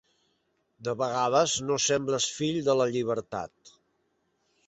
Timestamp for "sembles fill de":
1.89-2.77